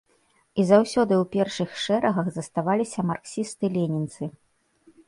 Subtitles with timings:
[0.61, 4.23] І заўсёды ў першых шэрагах заставаліся марксісты-ленінцы.